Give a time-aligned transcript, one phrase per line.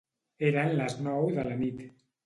[0.47, 1.89] Eren les nou de la nit.